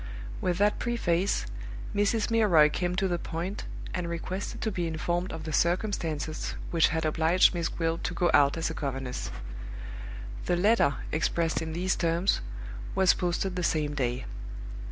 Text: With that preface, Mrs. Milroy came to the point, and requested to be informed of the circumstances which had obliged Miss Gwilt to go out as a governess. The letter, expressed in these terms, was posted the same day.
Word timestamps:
With 0.41 0.57
that 0.57 0.79
preface, 0.79 1.45
Mrs. 1.95 2.31
Milroy 2.31 2.71
came 2.71 2.95
to 2.95 3.07
the 3.07 3.19
point, 3.19 3.65
and 3.93 4.09
requested 4.09 4.59
to 4.61 4.71
be 4.71 4.87
informed 4.87 5.31
of 5.31 5.43
the 5.43 5.53
circumstances 5.53 6.55
which 6.71 6.87
had 6.87 7.05
obliged 7.05 7.53
Miss 7.53 7.69
Gwilt 7.69 8.03
to 8.05 8.15
go 8.15 8.31
out 8.33 8.57
as 8.57 8.71
a 8.71 8.73
governess. 8.73 9.29
The 10.47 10.55
letter, 10.57 10.95
expressed 11.11 11.61
in 11.61 11.73
these 11.73 11.95
terms, 11.95 12.41
was 12.95 13.13
posted 13.13 13.55
the 13.55 13.61
same 13.61 13.93
day. 13.93 14.25